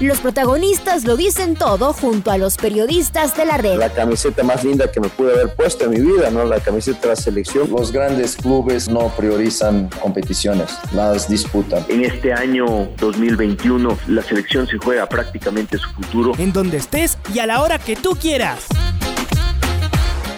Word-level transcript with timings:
Los 0.00 0.20
protagonistas 0.20 1.04
lo 1.04 1.16
dicen 1.16 1.56
todo 1.56 1.92
junto 1.92 2.30
a 2.30 2.38
los 2.38 2.56
periodistas 2.56 3.36
de 3.36 3.44
la 3.44 3.56
red. 3.56 3.78
La 3.78 3.92
camiseta 3.92 4.44
más 4.44 4.62
linda 4.62 4.88
que 4.92 5.00
me 5.00 5.08
pude 5.08 5.32
haber 5.32 5.52
puesto 5.56 5.86
en 5.86 5.90
mi 5.90 6.00
vida, 6.00 6.30
¿no? 6.30 6.44
La 6.44 6.60
camiseta 6.60 7.00
de 7.00 7.08
la 7.08 7.16
selección. 7.16 7.68
Los 7.68 7.90
grandes 7.90 8.36
clubes 8.36 8.88
no 8.88 9.08
priorizan 9.16 9.90
competiciones, 10.00 10.78
las 10.92 11.28
disputan. 11.28 11.84
En 11.88 12.04
este 12.04 12.32
año 12.32 12.88
2021 12.98 13.98
la 14.06 14.22
selección 14.22 14.68
se 14.68 14.78
juega 14.78 15.08
prácticamente 15.08 15.78
su 15.78 15.90
futuro. 15.90 16.32
En 16.38 16.52
donde 16.52 16.76
estés 16.76 17.18
y 17.34 17.40
a 17.40 17.46
la 17.46 17.60
hora 17.60 17.80
que 17.80 17.96
tú 17.96 18.10
quieras. 18.10 18.66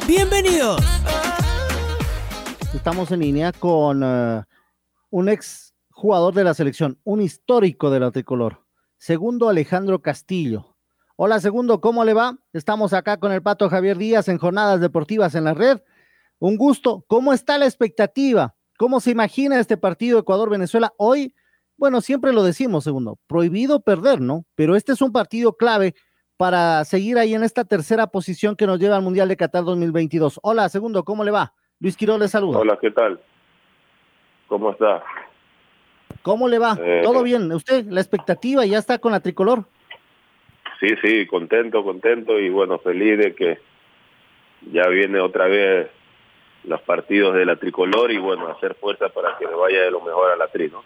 Bienvenidos. 0.09 0.83
Estamos 2.75 3.11
en 3.11 3.21
línea 3.21 3.53
con 3.53 4.03
uh, 4.03 4.43
un 5.11 5.29
ex 5.29 5.75
jugador 5.91 6.33
de 6.33 6.45
la 6.45 6.55
selección, 6.55 6.99
un 7.05 7.21
histórico 7.21 7.91
de 7.91 8.01
la 8.01 8.11
tricolor. 8.11 8.70
Segundo 9.01 9.49
Alejandro 9.49 10.03
Castillo. 10.03 10.77
Hola, 11.17 11.41
segundo, 11.41 11.81
¿cómo 11.81 12.05
le 12.05 12.13
va? 12.13 12.37
Estamos 12.53 12.93
acá 12.93 13.17
con 13.17 13.33
el 13.33 13.41
Pato 13.41 13.71
Javier 13.71 13.97
Díaz 13.97 14.29
en 14.29 14.37
Jornadas 14.37 14.79
Deportivas 14.79 15.35
en 15.35 15.45
la 15.45 15.55
red. 15.55 15.81
Un 16.39 16.59
gusto. 16.59 17.03
¿Cómo 17.07 17.33
está 17.33 17.57
la 17.57 17.65
expectativa? 17.65 18.55
¿Cómo 18.77 19.01
se 19.01 19.13
imagina 19.13 19.59
este 19.59 19.79
partido 19.79 20.19
Ecuador-Venezuela 20.19 20.93
hoy? 20.99 21.35
Bueno, 21.79 22.03
siempre 22.03 22.35
lo 22.35 22.43
decimos, 22.43 22.85
segundo, 22.85 23.19
prohibido 23.27 23.81
perder, 23.81 24.21
¿no? 24.21 24.45
Pero 24.55 24.77
este 24.77 24.93
es 24.93 25.01
un 25.01 25.13
partido 25.13 25.55
clave 25.55 25.95
para 26.37 26.85
seguir 26.85 27.17
ahí 27.17 27.33
en 27.33 27.43
esta 27.43 27.65
tercera 27.65 28.09
posición 28.09 28.55
que 28.55 28.67
nos 28.67 28.79
lleva 28.79 28.97
al 28.97 29.03
Mundial 29.03 29.29
de 29.29 29.39
Qatar 29.39 29.65
2022. 29.65 30.41
Hola, 30.43 30.69
segundo, 30.69 31.05
¿cómo 31.05 31.25
le 31.25 31.31
va? 31.31 31.55
Luis 31.79 31.97
Quiroz 31.97 32.21
le 32.21 32.29
saluda. 32.29 32.59
Hola, 32.59 32.79
¿qué 32.79 32.91
tal? 32.91 33.19
¿Cómo 34.47 34.73
está? 34.73 35.03
¿Cómo 36.23 36.49
le 36.49 36.59
va? 36.59 36.79
Eh, 36.81 37.01
¿Todo 37.03 37.23
bien? 37.23 37.51
¿Usted, 37.53 37.87
la 37.87 38.01
expectativa, 38.01 38.65
ya 38.67 38.79
está 38.79 38.99
con 38.99 39.13
la 39.13 39.21
tricolor? 39.21 39.65
Sí, 40.81 40.89
sí, 41.03 41.27
contento, 41.27 41.85
contento 41.85 42.39
y 42.39 42.49
bueno, 42.49 42.79
feliz 42.79 43.19
de 43.19 43.35
que 43.35 43.59
ya 44.73 44.87
viene 44.89 45.21
otra 45.21 45.47
vez 45.47 45.89
los 46.65 46.81
partidos 46.83 47.35
de 47.35 47.45
la 47.45 47.57
tricolor 47.57 48.11
y 48.11 48.19
bueno, 48.19 48.49
hacer 48.49 48.75
fuerza 48.75 49.09
para 49.09 49.37
que 49.39 49.47
le 49.47 49.55
vaya 49.55 49.83
de 49.83 49.91
lo 49.91 50.01
mejor 50.01 50.31
a 50.31 50.37
la 50.37 50.49
tri, 50.49 50.71
¿no? 50.71 50.83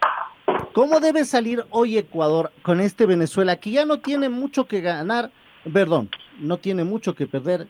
¿Cómo 0.72 1.00
debe 1.00 1.24
salir 1.24 1.64
hoy 1.70 1.98
Ecuador 1.98 2.50
con 2.62 2.80
este 2.80 3.06
Venezuela 3.06 3.56
que 3.56 3.70
ya 3.70 3.84
no 3.84 4.00
tiene 4.00 4.28
mucho 4.28 4.66
que 4.66 4.80
ganar, 4.80 5.30
perdón, 5.72 6.10
no 6.40 6.58
tiene 6.58 6.84
mucho 6.84 7.14
que 7.14 7.26
perder, 7.26 7.68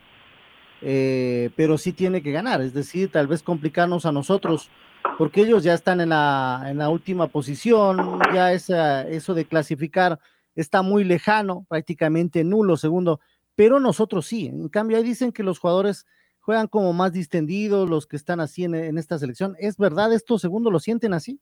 eh, 0.80 1.50
pero 1.56 1.78
sí 1.78 1.92
tiene 1.92 2.22
que 2.22 2.32
ganar, 2.32 2.60
es 2.60 2.72
decir, 2.74 3.10
tal 3.10 3.26
vez 3.26 3.42
complicarnos 3.42 4.06
a 4.06 4.12
nosotros 4.12 4.70
porque 5.18 5.42
ellos 5.42 5.62
ya 5.62 5.74
están 5.74 6.00
en 6.00 6.10
la, 6.10 6.64
en 6.66 6.78
la 6.78 6.88
última 6.88 7.28
posición, 7.28 8.18
ya 8.32 8.52
esa, 8.52 9.06
eso 9.08 9.34
de 9.34 9.44
clasificar 9.44 10.18
está 10.54 10.82
muy 10.82 11.04
lejano, 11.04 11.66
prácticamente 11.68 12.44
nulo, 12.44 12.76
segundo, 12.76 13.20
pero 13.54 13.80
nosotros 13.80 14.26
sí. 14.26 14.46
En 14.46 14.68
cambio, 14.68 14.96
ahí 14.96 15.02
dicen 15.02 15.32
que 15.32 15.42
los 15.42 15.58
jugadores 15.58 16.06
juegan 16.40 16.66
como 16.66 16.92
más 16.92 17.12
distendidos, 17.12 17.88
los 17.88 18.06
que 18.06 18.16
están 18.16 18.40
así 18.40 18.64
en, 18.64 18.74
en 18.74 18.98
esta 18.98 19.18
selección. 19.18 19.56
¿Es 19.58 19.76
verdad 19.78 20.12
esto, 20.12 20.38
segundo, 20.38 20.70
lo 20.70 20.80
sienten 20.80 21.14
así? 21.14 21.40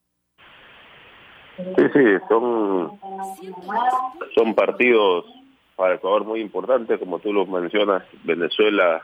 Sí, 1.56 1.84
sí, 1.92 2.04
son, 2.28 2.98
son 4.34 4.54
partidos 4.54 5.24
para 5.76 5.94
Ecuador 5.94 6.24
muy 6.24 6.40
importantes, 6.40 6.98
como 6.98 7.18
tú 7.18 7.32
lo 7.32 7.46
mencionas, 7.46 8.04
Venezuela 8.24 9.02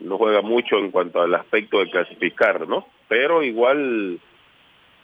no 0.00 0.18
juega 0.18 0.42
mucho 0.42 0.78
en 0.78 0.90
cuanto 0.90 1.22
al 1.22 1.34
aspecto 1.34 1.78
de 1.78 1.90
clasificar, 1.90 2.68
¿no? 2.68 2.86
Pero 3.08 3.42
igual 3.42 4.20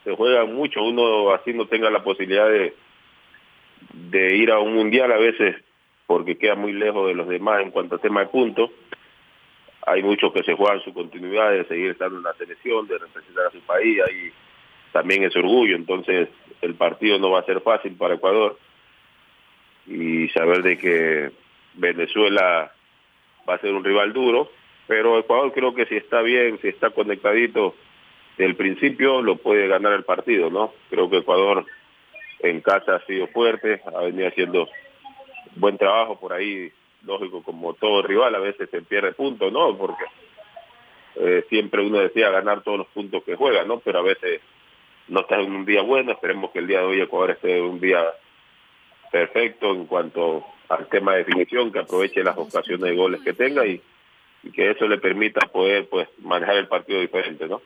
se 0.05 0.15
juega 0.15 0.45
mucho, 0.45 0.83
uno 0.83 1.33
así 1.33 1.53
no 1.53 1.67
tenga 1.67 1.91
la 1.91 2.03
posibilidad 2.03 2.49
de, 2.49 2.75
ir 4.37 4.51
a 4.51 4.59
un 4.59 4.75
mundial 4.75 5.13
a 5.13 5.19
veces 5.19 5.57
porque 6.07 6.37
queda 6.37 6.55
muy 6.55 6.73
lejos 6.73 7.07
de 7.07 7.15
los 7.15 7.29
demás 7.29 7.63
en 7.63 7.71
cuanto 7.71 7.95
al 7.95 8.01
tema 8.01 8.21
de 8.21 8.27
puntos. 8.27 8.71
Hay 9.87 10.03
muchos 10.03 10.33
que 10.33 10.43
se 10.43 10.55
juegan 10.55 10.83
su 10.83 10.93
continuidad 10.93 11.51
de 11.51 11.65
seguir 11.65 11.91
estando 11.91 12.19
en 12.19 12.25
la 12.25 12.35
selección, 12.35 12.87
de 12.87 12.99
representar 12.99 13.47
a 13.47 13.51
su 13.51 13.61
país, 13.61 13.99
ahí 14.09 14.33
también 14.93 15.25
es 15.25 15.35
orgullo, 15.35 15.75
entonces 15.75 16.29
el 16.61 16.75
partido 16.75 17.19
no 17.19 17.31
va 17.31 17.41
a 17.41 17.45
ser 17.45 17.61
fácil 17.61 17.95
para 17.95 18.15
Ecuador 18.15 18.59
y 19.87 20.29
saber 20.29 20.63
de 20.63 20.79
que 20.79 21.33
Venezuela 21.75 22.73
va 23.49 23.55
a 23.55 23.59
ser 23.59 23.73
un 23.73 23.83
rival 23.83 24.13
duro, 24.13 24.51
pero 24.93 25.19
Ecuador 25.19 25.51
creo 25.55 25.73
que 25.73 25.87
si 25.87 25.97
está 25.97 26.21
bien, 26.21 26.59
si 26.61 26.69
está 26.69 26.91
conectadito 26.91 27.75
del 28.37 28.57
principio, 28.57 29.23
lo 29.23 29.37
puede 29.37 29.67
ganar 29.67 29.95
el 29.95 30.05
partido, 30.05 30.51
¿no? 30.51 30.75
Creo 30.91 31.09
que 31.09 31.17
Ecuador 31.17 31.65
en 32.41 32.61
casa 32.61 32.97
ha 32.97 33.07
sido 33.07 33.27
fuerte, 33.29 33.81
ha 33.87 34.03
venido 34.03 34.29
haciendo 34.29 34.69
buen 35.57 35.79
trabajo 35.79 36.21
por 36.21 36.35
ahí, 36.35 36.71
lógico, 37.07 37.43
como 37.43 37.73
todo 37.73 38.03
rival, 38.03 38.35
a 38.35 38.41
veces 38.41 38.69
se 38.69 38.83
pierde 38.83 39.13
puntos, 39.13 39.51
¿no? 39.51 39.75
Porque 39.79 40.05
eh, 41.17 41.47
siempre 41.49 41.81
uno 41.81 42.01
decía 42.01 42.29
ganar 42.29 42.61
todos 42.61 42.77
los 42.77 42.89
puntos 42.89 43.25
que 43.25 43.35
juega, 43.35 43.65
¿no? 43.65 43.79
Pero 43.79 44.01
a 44.01 44.03
veces 44.03 44.43
no 45.09 45.21
está 45.21 45.41
en 45.41 45.53
un 45.53 45.65
día 45.65 45.81
bueno, 45.81 46.13
esperemos 46.13 46.51
que 46.51 46.59
el 46.59 46.67
día 46.67 46.81
de 46.81 46.85
hoy 46.85 47.01
Ecuador 47.01 47.31
esté 47.31 47.63
un 47.63 47.81
día 47.81 48.05
perfecto 49.11 49.71
en 49.71 49.87
cuanto 49.87 50.45
al 50.69 50.87
tema 50.89 51.13
de 51.13 51.25
definición, 51.25 51.73
que 51.73 51.79
aproveche 51.79 52.23
las 52.23 52.37
ocasiones 52.37 52.91
de 52.91 52.95
goles 52.95 53.23
que 53.23 53.33
tenga 53.33 53.65
y 53.65 53.81
y 54.43 54.51
que 54.51 54.71
eso 54.71 54.87
le 54.87 54.99
permita 54.99 55.47
poder 55.49 55.89
pues 55.89 56.09
manejar 56.19 56.57
el 56.57 56.69
partido 56.69 57.01
diferente, 57.01 57.47
¿no? 57.47 57.61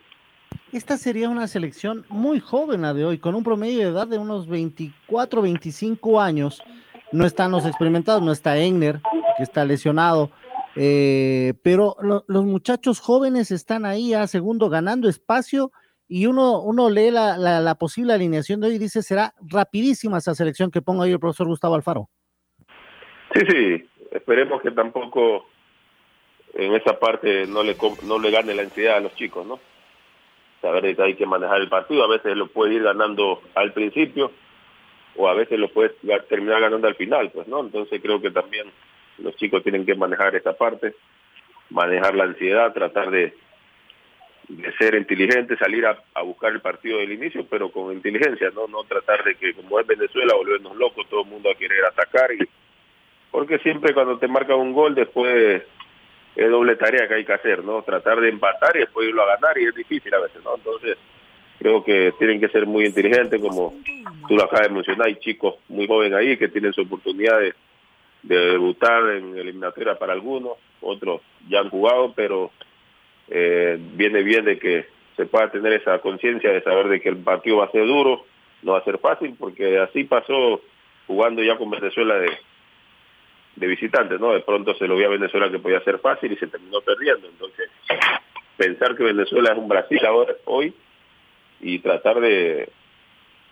Esta 0.73 0.97
sería 0.97 1.29
una 1.29 1.47
selección 1.47 2.05
muy 2.09 2.41
joven 2.41 2.83
la 2.83 2.93
de 2.93 3.05
hoy, 3.05 3.19
con 3.19 3.35
un 3.35 3.45
promedio 3.45 3.79
de 3.79 3.91
edad 3.91 4.07
de 4.07 4.19
unos 4.19 4.49
24, 4.49 5.43
25 5.43 6.21
años. 6.21 6.63
No 7.13 7.25
están 7.25 7.53
los 7.53 7.65
experimentados, 7.65 8.23
no 8.23 8.33
está 8.33 8.59
Egner, 8.59 9.01
que 9.37 9.43
está 9.45 9.65
lesionado, 9.65 10.31
eh, 10.75 11.55
pero 11.63 11.97
los 12.01 12.45
muchachos 12.45 13.01
jóvenes 13.01 13.51
están 13.51 13.87
ahí 13.87 14.13
a 14.13 14.27
segundo 14.27 14.69
ganando 14.69 15.09
espacio 15.09 15.71
y 16.09 16.27
uno, 16.27 16.61
uno 16.61 16.91
lee 16.91 17.11
la, 17.11 17.39
la, 17.39 17.61
la, 17.61 17.75
posible 17.77 18.13
alineación 18.13 18.61
de 18.61 18.69
hoy 18.69 18.75
y 18.75 18.79
dice 18.79 19.03
será 19.03 19.35
rapidísima 19.41 20.19
esa 20.19 20.35
selección 20.35 20.71
que 20.71 20.83
ponga 20.83 21.05
hoy 21.05 21.13
el 21.13 21.19
profesor 21.19 21.47
Gustavo 21.47 21.75
Alfaro. 21.77 22.11
Sí, 23.35 23.41
sí, 23.49 23.89
esperemos 24.13 24.61
que 24.63 24.71
tampoco 24.71 25.47
en 26.59 26.75
esa 26.75 26.99
parte 26.99 27.47
no 27.47 27.63
le 27.63 27.77
no 28.03 28.19
le 28.19 28.31
gane 28.31 28.55
la 28.55 28.63
ansiedad 28.63 28.97
a 28.97 29.01
los 29.01 29.15
chicos, 29.15 29.47
¿no? 29.47 29.61
Saber 30.63 30.97
que 30.97 31.03
hay 31.03 31.15
que 31.15 31.27
manejar 31.27 31.61
el 31.61 31.69
partido, 31.69 32.03
a 32.03 32.09
veces 32.09 32.37
lo 32.37 32.47
puede 32.49 32.75
ir 32.75 32.83
ganando 32.83 33.43
al 33.55 33.73
principio 33.73 34.33
o 35.17 35.29
a 35.29 35.35
veces 35.35 35.59
lo 35.59 35.69
puede 35.69 35.91
terminar 36.29 36.61
ganando 36.61 36.89
al 36.89 36.95
final, 36.95 37.31
pues, 37.31 37.47
¿no? 37.47 37.61
Entonces 37.61 38.01
creo 38.03 38.21
que 38.21 38.31
también 38.31 38.67
los 39.19 39.37
chicos 39.37 39.63
tienen 39.63 39.85
que 39.85 39.95
manejar 39.95 40.35
esa 40.35 40.55
parte, 40.55 40.95
manejar 41.71 42.15
la 42.15 42.25
ansiedad, 42.25 42.73
tratar 42.73 43.11
de, 43.11 43.35
de 44.49 44.73
ser 44.77 44.95
inteligentes, 44.95 45.59
salir 45.59 45.85
a, 45.87 46.23
buscar 46.23 46.53
el 46.53 46.61
partido 46.61 46.99
del 46.99 47.13
inicio, 47.13 47.47
pero 47.49 47.71
con 47.71 47.93
inteligencia, 47.93 48.51
¿no? 48.55 48.67
No 48.67 48.85
tratar 48.85 49.25
de 49.25 49.35
que 49.35 49.53
como 49.53 49.79
es 49.79 49.87
Venezuela 49.87 50.35
volvernos 50.35 50.75
locos, 50.77 51.07
todo 51.09 51.23
el 51.23 51.29
mundo 51.29 51.51
a 51.51 51.55
querer 51.55 51.85
atacar 51.85 52.33
y 52.33 52.49
porque 53.31 53.59
siempre 53.59 53.93
cuando 53.93 54.19
te 54.19 54.29
marcan 54.29 54.59
un 54.59 54.73
gol 54.73 54.95
después 54.95 55.63
es 56.37 56.51
doble 56.51 56.77
tarea 56.77 57.09
que 57.09 57.15
hay 57.15 57.25
que 57.25 57.33
hacer, 57.33 57.65
¿no? 57.65 57.83
Tratar 57.83 58.21
de 58.21 58.29
empatar 58.29 58.77
y 58.77 58.81
después 58.81 59.09
irlo 59.09 59.23
a 59.23 59.37
ganar 59.37 59.59
y 59.59 59.65
es 59.65 59.75
difícil 59.75 60.13
a 60.15 60.21
veces, 60.21 60.45
¿no? 60.45 60.55
Entonces, 60.57 60.99
creo 61.59 61.83
que 61.83 62.13
tienen 62.19 62.39
que 62.41 62.49
ser 62.49 62.67
muy 62.67 62.85
inteligentes, 62.85 63.41
como 63.41 63.75
tú 64.29 64.37
lo 64.37 64.45
acabas 64.45 64.69
de 64.69 64.75
mencionar, 64.75 65.07
hay 65.09 65.17
chicos 65.17 65.55
muy 65.69 65.87
jóvenes 65.87 66.19
ahí 66.19 66.37
que 66.37 66.49
tienen 66.49 66.73
su 66.75 66.83
oportunidad 66.83 67.41
de, 67.41 67.55
de 68.23 68.37
debutar 68.53 69.09
en 69.17 69.37
eliminatoria 69.37 69.95
para 69.95 70.13
algunos, 70.13 70.59
otros 70.81 71.23
ya 71.49 71.61
han 71.61 71.71
jugado, 71.71 72.13
pero 72.15 72.51
eh, 73.29 73.79
viene 73.95 74.23
bien 74.23 74.45
de 74.45 74.59
que 74.59 74.87
se 75.17 75.27
pueda 75.27 75.51
tener 75.51 75.73
esa 75.73 75.99
conciencia 76.01 76.51
de 76.51 76.63
saber 76.63 76.89
de 76.89 77.01
que 77.01 77.09
el 77.09 77.17
partido 77.17 77.59
va 77.59 77.65
a 77.65 77.71
ser 77.71 77.87
duro, 77.87 78.25
no 78.63 78.73
va 78.73 78.79
a 78.79 78.85
ser 78.85 78.99
fácil, 78.99 79.35
porque 79.39 79.79
así 79.79 80.05
pasó 80.05 80.61
jugando 81.07 81.43
ya 81.43 81.57
con 81.57 81.71
Venezuela 81.71 82.17
de 82.17 82.31
de 83.57 83.67
visitantes, 83.67 84.21
¿no? 84.21 84.33
De 84.33 84.41
pronto 84.41 84.75
se 84.75 84.87
lo 84.87 84.97
vio 84.97 85.07
a 85.07 85.11
Venezuela 85.11 85.51
que 85.51 85.59
podía 85.59 85.81
ser 85.81 85.99
fácil 85.99 86.33
y 86.33 86.37
se 86.37 86.47
terminó 86.47 86.81
perdiendo. 86.81 87.27
Entonces, 87.29 87.71
pensar 88.57 88.95
que 88.97 89.05
Venezuela 89.05 89.53
es 89.53 89.59
un 89.59 89.69
Brasil 89.69 90.05
ahora, 90.07 90.35
hoy, 90.45 90.75
y 91.61 91.79
tratar 91.79 92.21
de, 92.21 92.69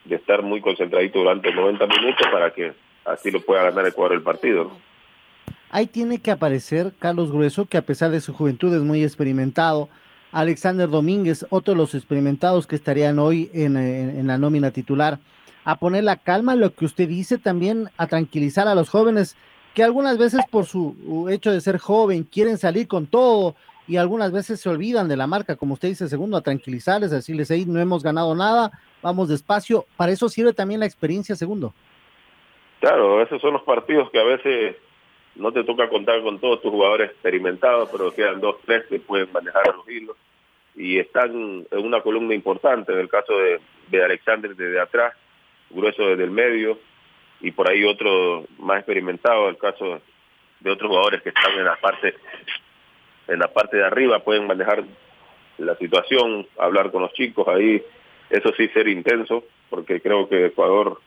de 0.05 0.15
estar 0.17 0.43
muy 0.43 0.61
concentradito 0.61 1.19
durante 1.19 1.53
90 1.53 1.87
minutos 1.87 2.27
para 2.31 2.53
que 2.53 2.73
así 3.05 3.31
lo 3.31 3.41
pueda 3.41 3.65
ganar 3.65 3.87
Ecuador 3.87 4.15
el 4.15 4.23
partido, 4.23 4.65
¿no? 4.65 4.95
ahí 5.75 5.89
tiene 5.89 6.21
que 6.21 6.31
aparecer 6.31 6.93
Carlos 7.01 7.33
Grueso, 7.33 7.67
que 7.67 7.77
a 7.77 7.83
pesar 7.83 8.13
de 8.13 8.21
su 8.21 8.33
juventud 8.33 8.73
es 8.73 8.83
muy 8.83 9.03
experimentado, 9.03 9.89
Alexander 10.31 10.89
Domínguez, 10.89 11.45
otro 11.51 11.75
de 11.75 11.79
los 11.79 11.97
experimentados 11.97 12.69
que 12.69 12.77
estarían 12.77 13.19
hoy 13.19 13.51
en, 13.53 14.25
la 14.25 14.39
nómina 14.39 14.71
titular, 14.71 15.19
a 15.65 15.81
poner 15.81 16.05
la 16.05 16.15
calma, 16.15 16.55
lo 16.55 16.73
que 16.75 16.85
usted 16.85 17.09
dice 17.09 17.39
también, 17.39 17.91
a 17.97 18.07
tranquilizar 18.07 18.69
a 18.69 18.77
los 18.77 18.89
jóvenes 18.89 19.37
que 19.75 19.83
algunas 19.83 20.17
veces 20.19 20.41
por 20.51 20.67
su 20.67 21.29
hecho 21.31 21.51
de 21.51 21.61
ser 21.61 21.79
joven 21.79 22.23
quieren 22.25 22.59
salir 22.59 22.87
con 22.87 23.07
todo 23.07 23.57
y 23.87 23.97
algunas 23.97 24.33
veces 24.33 24.61
se 24.61 24.69
olvidan 24.69 25.09
de 25.09 25.17
la 25.17 25.27
marca, 25.27 25.57
como 25.57 25.75
usted 25.75 25.89
dice, 25.89 26.09
segundo, 26.09 26.37
a 26.37 26.43
tranquilizarles, 26.43 27.13
a 27.13 27.17
decirles, 27.17 27.51
hey, 27.51 27.65
no 27.67 27.81
hemos 27.81 28.03
ganado 28.03 28.35
nada, 28.35 28.71
vamos 29.03 29.29
despacio, 29.29 29.85
para 29.97 30.13
eso 30.13 30.29
sirve 30.29 30.55
también 30.55 30.81
la 30.81 30.87
experiencia, 30.87 31.35
segundo. 31.37 31.75
Claro, 32.81 33.21
esos 33.21 33.43
son 33.43 33.53
los 33.53 33.63
partidos 33.63 34.11
que 34.11 34.21
a 34.21 34.25
veces 34.25 34.77
no 35.35 35.53
te 35.53 35.65
toca 35.65 35.89
contar 35.89 36.23
con 36.23 36.39
todos 36.39 36.63
tus 36.63 36.71
jugadores 36.71 37.11
experimentados, 37.11 37.91
pero 37.91 38.15
quedan 38.15 38.41
dos, 38.41 38.57
tres 38.65 38.85
que 38.87 39.01
pueden 39.01 39.31
manejar 39.33 39.75
los 39.75 39.89
hilos 39.89 40.17
y 40.77 40.99
están 40.99 41.67
en 41.71 41.85
una 41.85 42.01
columna 42.01 42.35
importante, 42.35 42.93
en 42.93 42.99
el 42.99 43.09
caso 43.09 43.37
de, 43.37 43.61
de 43.89 44.05
Alexander 44.05 44.55
desde 44.55 44.81
atrás, 44.81 45.15
grueso 45.71 46.07
desde 46.07 46.25
el 46.25 46.31
medio 46.31 46.79
y 47.45 47.51
por 47.51 47.71
ahí 47.71 47.85
otro 47.85 48.45
más 48.59 48.79
experimentado, 48.79 49.51
el 49.51 49.59
caso 49.59 50.01
de 50.61 50.71
otros 50.71 50.89
jugadores 50.89 51.21
que 51.21 51.29
están 51.29 51.53
en 51.53 51.65
la 51.67 51.77
parte 51.77 52.15
en 53.29 53.39
la 53.39 53.49
parte 53.49 53.77
de 53.77 53.85
arriba 53.85 54.19
pueden 54.21 54.47
manejar 54.47 54.83
la 55.59 55.77
situación, 55.77 56.47
hablar 56.59 56.91
con 56.91 57.03
los 57.03 57.13
chicos 57.13 57.47
ahí, 57.49 57.83
eso 58.31 58.51
sí 58.57 58.69
ser 58.69 58.89
intenso, 58.89 59.45
porque 59.69 60.01
creo 60.01 60.27
que 60.27 60.47
Ecuador 60.47 61.01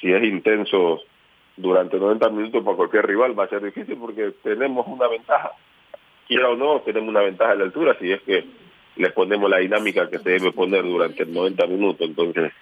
si 0.00 0.10
es 0.10 0.22
intenso 0.24 1.02
durante 1.56 1.98
90 1.98 2.28
minutos 2.30 2.64
para 2.64 2.76
cualquier 2.76 3.06
rival 3.06 3.38
va 3.38 3.44
a 3.44 3.48
ser 3.48 3.62
difícil 3.62 3.96
porque 3.98 4.32
tenemos 4.42 4.86
una 4.86 5.06
ventaja. 5.06 5.52
Quiera 6.26 6.48
o 6.48 6.56
no, 6.56 6.80
tenemos 6.80 7.10
una 7.10 7.20
ventaja 7.20 7.52
en 7.52 7.58
la 7.58 7.64
altura 7.66 7.96
si 8.00 8.10
es 8.10 8.22
que 8.22 8.44
le 8.96 9.10
ponemos 9.10 9.50
la 9.50 9.58
dinámica 9.58 10.08
que 10.08 10.18
se 10.18 10.30
debe 10.30 10.52
poner 10.52 10.82
durante 10.82 11.26
90 11.26 11.66
minutos. 11.66 12.08
Entonces, 12.08 12.52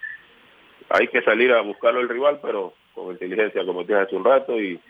hay 0.92 1.08
que 1.08 1.22
salir 1.22 1.52
a 1.52 1.62
buscarlo 1.62 2.00
el 2.00 2.08
rival, 2.08 2.38
pero 2.42 2.74
con 2.94 3.12
inteligencia, 3.12 3.64
como 3.64 3.84
te 3.84 3.94
hace 3.94 4.14
un 4.14 4.24
rato, 4.24 4.60
y, 4.60 4.80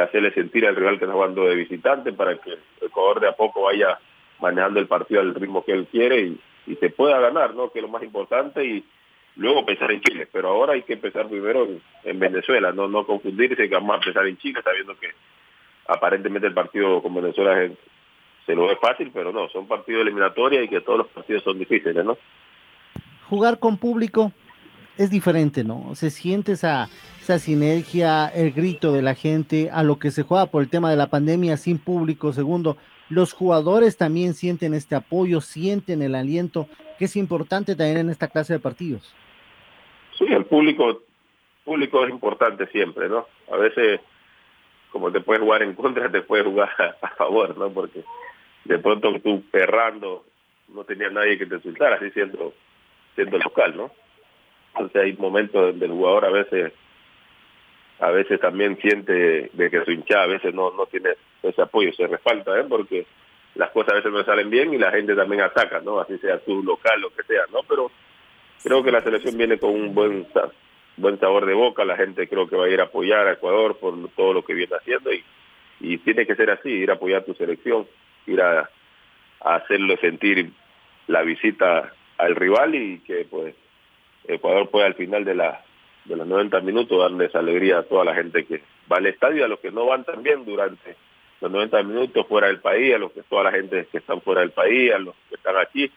hacerle 0.00 0.32
sentir 0.32 0.66
al 0.66 0.74
rival 0.74 0.98
que 0.98 1.04
está 1.04 1.14
jugando 1.14 1.44
de 1.44 1.54
visitante 1.54 2.10
para 2.12 2.38
que 2.38 2.50
el 2.80 2.88
jugador 2.90 3.20
de 3.20 3.28
a 3.28 3.32
poco 3.32 3.62
vaya 3.62 3.98
manejando 4.40 4.80
el 4.80 4.86
partido 4.86 5.20
al 5.20 5.34
ritmo 5.34 5.64
que 5.64 5.72
él 5.72 5.86
quiere 5.90 6.20
y, 6.20 6.40
y 6.66 6.76
se 6.76 6.88
pueda 6.88 7.20
ganar, 7.20 7.54
¿no? 7.54 7.70
Que 7.70 7.80
es 7.80 7.82
lo 7.82 7.90
más 7.90 8.02
importante 8.02 8.64
y 8.64 8.84
luego 9.36 9.66
pensar 9.66 9.90
en 9.92 10.00
Chile, 10.00 10.28
pero 10.32 10.48
ahora 10.48 10.74
hay 10.74 10.82
que 10.82 10.94
empezar 10.94 11.28
primero 11.28 11.68
en, 12.04 12.18
Venezuela, 12.18 12.72
no 12.72 12.88
no 12.88 13.06
confundirse 13.06 13.68
que 13.68 13.74
vamos 13.74 13.92
a 13.92 13.98
empezar 13.98 14.26
en 14.26 14.38
Chile 14.38 14.60
sabiendo 14.64 14.96
que 14.96 15.10
aparentemente 15.86 16.48
el 16.48 16.54
partido 16.54 17.02
con 17.02 17.14
Venezuela 17.14 17.70
se 18.46 18.54
lo 18.54 18.66
ve 18.66 18.76
fácil, 18.76 19.10
pero 19.12 19.32
no, 19.32 19.48
son 19.48 19.68
partidos 19.68 20.02
eliminatorios 20.02 20.64
y 20.64 20.68
que 20.68 20.80
todos 20.80 20.98
los 20.98 21.08
partidos 21.08 21.42
son 21.42 21.58
difíciles, 21.58 22.04
¿no? 22.04 22.16
Jugar 23.28 23.58
con 23.58 23.76
público 23.76 24.32
es 24.98 25.10
diferente, 25.10 25.64
¿no? 25.64 25.94
Se 25.94 26.10
siente 26.10 26.52
esa, 26.52 26.88
esa 27.20 27.38
sinergia, 27.38 28.28
el 28.28 28.52
grito 28.52 28.92
de 28.92 29.02
la 29.02 29.14
gente, 29.14 29.70
a 29.72 29.82
lo 29.82 29.98
que 29.98 30.10
se 30.10 30.22
juega 30.22 30.46
por 30.46 30.62
el 30.62 30.70
tema 30.70 30.90
de 30.90 30.96
la 30.96 31.08
pandemia 31.08 31.56
sin 31.56 31.78
público. 31.78 32.32
Segundo, 32.32 32.76
los 33.08 33.32
jugadores 33.32 33.96
también 33.96 34.34
sienten 34.34 34.74
este 34.74 34.94
apoyo, 34.94 35.40
sienten 35.40 36.02
el 36.02 36.14
aliento, 36.14 36.68
que 36.98 37.04
es 37.04 37.16
importante 37.16 37.76
también 37.76 37.98
en 37.98 38.10
esta 38.10 38.28
clase 38.28 38.54
de 38.54 38.58
partidos. 38.58 39.14
Sí, 40.18 40.24
el 40.30 40.46
público, 40.46 41.02
público 41.64 42.04
es 42.04 42.10
importante 42.10 42.66
siempre, 42.68 43.08
¿no? 43.08 43.26
A 43.52 43.56
veces, 43.56 44.00
como 44.90 45.12
te 45.12 45.20
puedes 45.20 45.42
jugar 45.42 45.62
en 45.62 45.74
contra, 45.74 46.10
te 46.10 46.22
puedes 46.22 46.46
jugar 46.46 46.70
a, 47.02 47.08
favor, 47.10 47.56
¿no? 47.56 47.70
Porque 47.70 48.02
de 48.64 48.78
pronto 48.78 49.12
tú 49.20 49.42
perrando, 49.50 50.24
no 50.68 50.84
tenía 50.84 51.10
nadie 51.10 51.38
que 51.38 51.46
te 51.46 51.56
insultara, 51.56 51.96
así 51.96 52.10
siendo, 52.10 52.54
siendo 53.14 53.38
local, 53.38 53.76
¿no? 53.76 53.90
Entonces 54.76 55.02
hay 55.02 55.12
momentos 55.14 55.60
donde 55.60 55.86
el 55.86 55.92
jugador 55.92 56.26
a 56.26 56.30
veces 56.30 56.72
a 57.98 58.10
veces 58.10 58.38
también 58.40 58.76
siente 58.78 59.50
de 59.52 59.70
que 59.70 59.82
su 59.84 59.90
hinchada 59.90 60.24
a 60.24 60.28
veces 60.28 60.52
no, 60.52 60.70
no 60.72 60.84
tiene 60.84 61.10
ese 61.42 61.62
apoyo, 61.62 61.90
se 61.94 62.06
respalda, 62.06 62.60
¿eh? 62.60 62.64
porque 62.68 63.06
las 63.54 63.70
cosas 63.70 63.92
a 63.92 63.96
veces 63.96 64.12
no 64.12 64.22
salen 64.22 64.50
bien 64.50 64.74
y 64.74 64.78
la 64.78 64.90
gente 64.90 65.14
también 65.14 65.40
ataca, 65.40 65.80
¿no? 65.80 65.98
Así 65.98 66.18
sea 66.18 66.38
tu 66.40 66.62
local, 66.62 67.00
lo 67.00 67.08
que 67.08 67.22
sea, 67.22 67.44
¿no? 67.50 67.60
Pero 67.66 67.90
creo 68.62 68.82
que 68.82 68.92
la 68.92 69.00
selección 69.00 69.38
viene 69.38 69.58
con 69.58 69.70
un 69.70 69.94
buen 69.94 70.26
buen 70.98 71.18
sabor 71.20 71.46
de 71.46 71.54
boca, 71.54 71.84
la 71.84 71.96
gente 71.96 72.28
creo 72.28 72.48
que 72.48 72.56
va 72.56 72.66
a 72.66 72.70
ir 72.70 72.80
a 72.80 72.84
apoyar 72.84 73.26
a 73.26 73.32
Ecuador 73.32 73.76
por 73.78 73.94
todo 74.10 74.32
lo 74.32 74.42
que 74.42 74.54
viene 74.54 74.76
haciendo 74.76 75.12
y, 75.12 75.24
y 75.80 75.98
tiene 75.98 76.26
que 76.26 76.36
ser 76.36 76.50
así, 76.50 76.70
ir 76.70 76.90
a 76.90 76.94
apoyar 76.94 77.24
tu 77.24 77.34
selección, 77.34 77.86
ir 78.26 78.40
a, 78.40 78.68
hacerlo 79.40 79.96
sentir 79.98 80.50
la 81.06 81.22
visita 81.22 81.92
al 82.18 82.34
rival 82.34 82.74
y 82.74 82.98
que 83.00 83.26
pues 83.30 83.54
Ecuador 84.28 84.68
pueda 84.70 84.86
al 84.86 84.94
final 84.94 85.24
de 85.24 85.34
la 85.34 85.62
de 86.04 86.16
los 86.16 86.26
90 86.26 86.60
minutos 86.60 86.98
darles 86.98 87.34
alegría 87.34 87.78
a 87.78 87.82
toda 87.82 88.04
la 88.04 88.14
gente 88.14 88.44
que 88.44 88.62
va 88.90 88.98
al 88.98 89.06
estadio, 89.06 89.44
a 89.44 89.48
los 89.48 89.58
que 89.58 89.72
no 89.72 89.86
van 89.86 90.04
también 90.04 90.44
durante 90.44 90.96
los 91.40 91.50
90 91.50 91.82
minutos 91.82 92.26
fuera 92.28 92.46
del 92.46 92.60
país, 92.60 92.94
a 92.94 92.98
los 92.98 93.12
que 93.12 93.22
toda 93.22 93.44
la 93.44 93.52
gente 93.52 93.86
que 93.90 93.98
están 93.98 94.20
fuera 94.20 94.40
del 94.40 94.52
país, 94.52 94.92
a 94.92 94.98
los 94.98 95.14
que 95.28 95.34
están 95.34 95.56
aquí, 95.56 95.90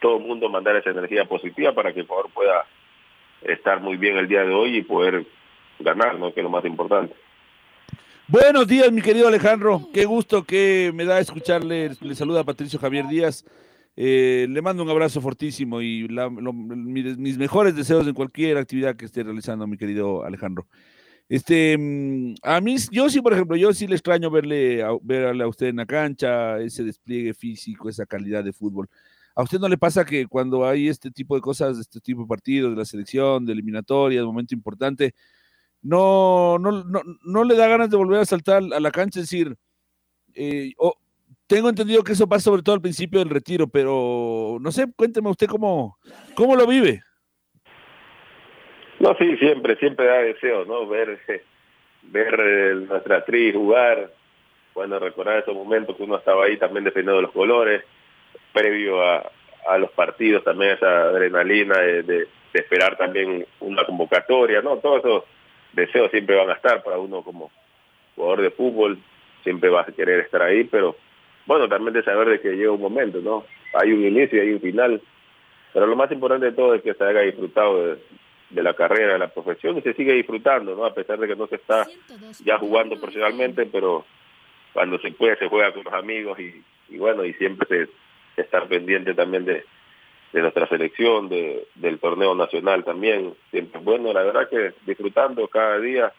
todo 0.00 0.18
el 0.18 0.24
mundo 0.24 0.48
mandar 0.48 0.76
esa 0.76 0.90
energía 0.90 1.24
positiva 1.24 1.72
para 1.72 1.92
que 1.92 2.00
Ecuador 2.00 2.30
pueda 2.34 2.66
estar 3.42 3.80
muy 3.80 3.96
bien 3.96 4.16
el 4.16 4.28
día 4.28 4.42
de 4.42 4.52
hoy 4.52 4.78
y 4.78 4.82
poder 4.82 5.24
ganar, 5.78 6.18
¿no? 6.18 6.32
que 6.32 6.40
es 6.40 6.44
lo 6.44 6.50
más 6.50 6.64
importante. 6.64 7.14
Buenos 8.26 8.66
días, 8.66 8.90
mi 8.90 9.02
querido 9.02 9.28
Alejandro. 9.28 9.82
Qué 9.92 10.06
gusto 10.06 10.44
que 10.44 10.90
me 10.94 11.04
da 11.04 11.20
escucharle. 11.20 11.90
Le 12.00 12.14
saluda 12.14 12.42
Patricio 12.42 12.78
Javier 12.78 13.06
Díaz. 13.06 13.44
Eh, 13.96 14.46
le 14.50 14.60
mando 14.62 14.82
un 14.82 14.90
abrazo 14.90 15.20
fortísimo 15.20 15.80
y 15.80 16.08
mis, 16.08 17.38
mejores 17.38 17.76
deseos 17.76 18.06
en 18.06 18.14
cualquier 18.14 18.56
actividad 18.58 18.96
que 18.96 19.04
esté 19.04 19.22
realizando, 19.22 19.66
mi 19.66 19.76
querido 19.76 20.24
Alejandro. 20.24 20.66
Este, 21.28 21.76
mm, 21.78 22.34
a 22.42 22.60
mí, 22.60 22.76
yo 22.90 23.08
sí, 23.08 23.20
por 23.20 23.32
ejemplo, 23.32 23.56
yo 23.56 23.72
sí 23.72 23.86
le 23.86 23.94
extraño 23.94 24.30
verle 24.30 24.82
a, 24.82 24.90
verle 25.02 25.44
a 25.44 25.48
usted 25.48 25.68
en 25.68 25.76
la 25.76 25.86
cancha, 25.86 26.58
ese 26.60 26.84
despliegue 26.84 27.34
físico, 27.34 27.88
esa 27.88 28.06
calidad 28.06 28.44
de 28.44 28.52
fútbol. 28.52 28.88
¿A 29.34 29.42
usted 29.42 29.58
no 29.58 29.68
le 29.68 29.78
pasa 29.78 30.04
que 30.04 30.26
cuando 30.26 30.66
hay 30.66 30.88
este 30.88 31.10
tipo 31.10 31.34
de 31.34 31.40
cosas, 31.40 31.78
este 31.78 32.00
tipo 32.00 32.22
de 32.22 32.28
partidos, 32.28 32.70
de 32.72 32.76
la 32.76 32.84
selección, 32.84 33.46
de 33.46 33.52
eliminatoria, 33.52 34.20
de 34.20 34.26
momento 34.26 34.54
importante, 34.54 35.14
no, 35.82 36.58
no, 36.58 36.84
no, 36.84 37.02
no 37.24 37.44
le 37.44 37.56
da 37.56 37.68
ganas 37.68 37.90
de 37.90 37.96
volver 37.96 38.20
a 38.20 38.26
saltar 38.26 38.62
a 38.72 38.80
la 38.80 38.90
cancha? 38.90 39.20
Es 39.20 39.30
decir, 39.30 39.56
eh, 40.34 40.72
tengo 41.54 41.68
entendido 41.68 42.02
que 42.02 42.14
eso 42.14 42.28
pasa 42.28 42.50
sobre 42.50 42.62
todo 42.62 42.74
al 42.74 42.80
principio 42.80 43.20
del 43.20 43.30
retiro, 43.30 43.68
pero 43.68 44.58
no 44.60 44.72
sé, 44.72 44.86
cuénteme 44.96 45.30
usted 45.30 45.46
cómo, 45.46 45.96
cómo 46.34 46.56
lo 46.56 46.66
vive. 46.66 47.00
No, 48.98 49.14
sí, 49.16 49.36
siempre, 49.36 49.76
siempre 49.76 50.04
da 50.04 50.18
deseo, 50.18 50.64
¿no? 50.64 50.84
Ver, 50.88 51.20
ver 52.02 52.40
eh, 52.40 52.74
nuestra 52.88 53.18
actriz 53.18 53.54
jugar, 53.54 54.10
bueno, 54.74 54.98
recordar 54.98 55.38
esos 55.38 55.54
momentos 55.54 55.96
que 55.96 56.02
uno 56.02 56.16
estaba 56.16 56.46
ahí 56.46 56.56
también 56.56 56.82
defendiendo 56.82 57.22
los 57.22 57.30
colores, 57.30 57.84
previo 58.52 59.00
a, 59.00 59.30
a 59.68 59.78
los 59.78 59.92
partidos 59.92 60.42
también 60.42 60.72
esa 60.72 61.02
adrenalina 61.02 61.78
de, 61.78 62.26
esperar 62.52 62.96
también 62.96 63.46
una 63.60 63.84
convocatoria, 63.84 64.60
¿no? 64.60 64.78
Todos 64.78 65.04
esos 65.04 65.24
deseos 65.72 66.10
siempre 66.10 66.34
van 66.34 66.50
a 66.50 66.54
estar 66.54 66.82
para 66.82 66.98
uno 66.98 67.22
como 67.22 67.52
jugador 68.16 68.42
de 68.42 68.50
fútbol, 68.50 68.98
siempre 69.44 69.70
va 69.70 69.82
a 69.82 69.86
querer 69.86 70.18
estar 70.20 70.42
ahí, 70.42 70.64
pero 70.64 70.96
bueno, 71.46 71.68
también 71.68 71.92
de 71.94 72.02
saber 72.02 72.28
de 72.28 72.40
que 72.40 72.56
llega 72.56 72.72
un 72.72 72.80
momento, 72.80 73.20
¿no? 73.20 73.44
Hay 73.74 73.92
un 73.92 74.04
inicio 74.04 74.38
y 74.38 74.46
hay 74.46 74.52
un 74.54 74.60
final, 74.60 75.00
pero 75.72 75.86
lo 75.86 75.96
más 75.96 76.10
importante 76.10 76.46
de 76.46 76.52
todo 76.52 76.74
es 76.74 76.82
que 76.82 76.94
se 76.94 77.04
haya 77.04 77.20
disfrutado 77.20 77.96
de, 78.50 78.62
la 78.62 78.74
carrera, 78.74 79.14
de 79.14 79.18
la 79.18 79.28
profesión 79.28 79.76
y 79.76 79.82
se 79.82 79.94
sigue 79.94 80.12
disfrutando, 80.12 80.74
¿no? 80.74 80.84
A 80.84 80.94
pesar 80.94 81.18
de 81.18 81.26
que 81.26 81.36
no 81.36 81.46
se 81.46 81.56
está 81.56 81.86
ya 82.44 82.58
jugando 82.58 82.98
profesionalmente, 82.98 83.66
pero 83.66 84.04
cuando 84.72 84.98
se 84.98 85.10
puede 85.12 85.36
se 85.36 85.48
juega 85.48 85.72
con 85.72 85.84
los 85.84 85.94
amigos 85.94 86.38
y, 86.38 86.96
bueno, 86.96 87.24
y 87.24 87.32
siempre 87.34 87.66
se 87.68 88.42
estar 88.42 88.66
pendiente 88.66 89.14
también 89.14 89.44
de, 89.44 89.64
de 90.32 90.42
nuestra 90.42 90.66
selección, 90.66 91.28
de, 91.28 91.68
del 91.76 91.98
torneo 91.98 92.34
nacional 92.34 92.84
también. 92.84 93.34
Siempre 93.50 93.80
bueno, 93.80 94.12
la 94.12 94.22
verdad 94.22 94.48
que 94.48 94.72
disfrutando 94.84 95.46
cada 95.48 95.78
día, 95.78 96.12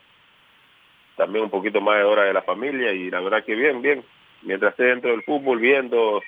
también 1.17 1.46
un 1.46 1.50
poquito 1.50 1.82
más 1.82 1.98
de 1.98 2.03
hora 2.03 2.24
de 2.24 2.34
la 2.34 2.41
familia 2.41 2.94
y 2.94 3.10
la 3.10 3.20
verdad 3.20 3.44
que 3.44 3.55
bien, 3.55 3.82
bien. 3.82 4.03
Mientras 4.46 4.72
esté 4.72 4.86
dentro 4.86 5.12
del 5.12 5.24
fútbol, 5.24 5.60
viendo, 5.60 6.22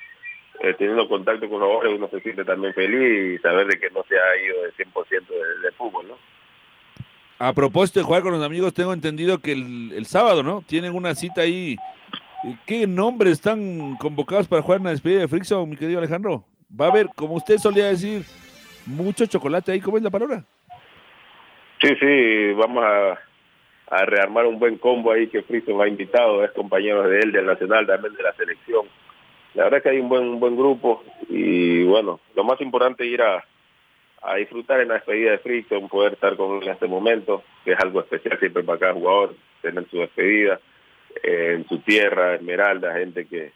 eh, 0.60 0.74
teniendo 0.78 1.08
contacto 1.08 1.48
con 1.50 1.60
los 1.60 1.70
jugadores, 1.70 1.98
uno 1.98 2.10
se 2.10 2.20
siente 2.22 2.44
también 2.44 2.74
feliz 2.74 3.40
y 3.40 3.42
saber 3.42 3.68
de 3.68 3.80
que 3.80 3.90
no 3.92 4.04
se 4.10 4.16
ha 4.16 4.44
ido 4.44 4.64
del 4.64 4.74
100% 4.74 5.10
del 5.10 5.62
de 5.62 5.72
fútbol, 5.72 6.08
¿no? 6.10 6.18
A 7.40 7.54
propósito 7.54 8.00
de 8.00 8.06
jugar 8.06 8.24
con 8.24 8.32
los 8.32 8.44
amigos, 8.44 8.74
tengo 8.74 8.94
entendido 8.94 9.40
que 9.40 9.52
el, 9.52 9.94
el 9.94 10.06
sábado, 10.08 10.42
¿no? 10.42 10.64
Tienen 10.68 10.96
una 10.96 11.14
cita 11.14 11.42
ahí 11.42 11.78
¿Qué 12.66 12.86
nombres 12.86 13.34
están 13.34 13.96
convocados 13.96 14.48
para 14.48 14.62
jugar 14.62 14.80
en 14.80 14.86
la 14.86 14.92
despedida 14.92 15.22
de 15.22 15.28
Frickson, 15.28 15.70
mi 15.70 15.76
querido 15.76 16.00
Alejandro? 16.00 16.46
Va 16.70 16.86
a 16.86 16.90
haber, 16.90 17.08
como 17.16 17.34
usted 17.34 17.58
solía 17.58 17.88
decir, 17.88 18.24
mucho 18.86 19.26
chocolate 19.26 19.72
ahí. 19.72 19.82
¿Cómo 19.82 19.98
es 19.98 20.04
la 20.04 20.12
palabra? 20.12 20.44
Sí, 21.82 21.90
sí, 22.00 22.54
vamos 22.54 22.84
a, 22.84 23.20
a 23.90 24.06
rearmar 24.06 24.46
un 24.46 24.60
buen 24.60 24.78
combo 24.78 25.12
ahí 25.12 25.28
que 25.28 25.44
Frison 25.44 25.82
ha 25.82 25.88
invitado, 25.88 26.44
es 26.44 26.52
compañero 26.52 27.08
de 27.08 27.20
él, 27.20 27.32
del 27.32 27.46
Nacional, 27.46 27.88
también 27.88 28.14
de 28.16 28.24
la 28.24 28.34
selección. 28.34 28.86
La 29.54 29.64
verdad 29.64 29.78
es 29.78 29.84
que 29.84 29.90
hay 29.90 30.00
un 30.00 30.10
buen, 30.10 30.24
un 30.24 30.40
buen 30.40 30.56
grupo 30.56 31.04
y 31.30 31.84
bueno, 31.84 32.20
lo 32.36 32.44
más 32.44 32.60
importante 32.62 33.06
es 33.06 33.12
ir 33.12 33.22
a, 33.22 33.44
a 34.22 34.36
disfrutar 34.36 34.82
en 34.82 34.90
la 34.90 34.96
despedida 34.96 35.32
de 35.32 35.38
Frison, 35.40 35.88
poder 35.88 36.14
estar 36.14 36.36
con 36.36 36.58
él 36.58 36.64
en 36.64 36.74
este 36.74 36.88
momento, 36.88 37.44
que 37.64 37.72
es 37.72 37.80
algo 37.80 38.02
especial 38.02 38.38
siempre 38.40 38.64
para 38.64 38.80
cada 38.80 38.94
jugador, 38.94 39.36
tener 39.62 39.88
su 39.90 39.98
despedida 40.00 40.60
eh, 41.24 41.54
en 41.56 41.68
su 41.68 41.80
tierra, 41.80 42.36
Esmeralda, 42.36 42.94
gente 42.94 43.26
que, 43.26 43.52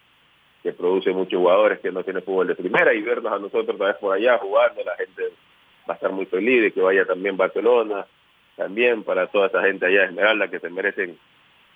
que 0.64 0.72
produce 0.74 1.12
muchos 1.12 1.40
jugadores 1.40 1.80
que 1.80 1.92
no 1.92 2.04
tiene 2.04 2.22
fútbol 2.22 2.48
de 2.48 2.56
primera 2.56 2.94
y 2.94 3.02
vernos 3.02 3.34
a 3.34 3.40
nosotros 3.40 3.76
otra 3.76 3.88
vez 3.88 3.98
por 3.98 4.16
allá 4.16 4.38
jugando, 4.38 4.84
la 4.84 4.96
gente 4.96 5.24
va 5.90 5.94
a 5.94 5.96
estar 5.96 6.12
muy 6.12 6.26
feliz 6.26 6.62
de 6.62 6.72
que 6.72 6.82
vaya 6.82 7.06
también 7.06 7.38
Barcelona, 7.38 8.06
también 8.55 9.03
para 9.03 9.27
toda 9.27 9.48
esa 9.48 9.62
gente 9.63 9.86
allá 9.86 10.01
de 10.01 10.05
Esmeralda 10.08 10.50
que 10.50 10.60
se 10.60 10.70
merecen 10.70 11.17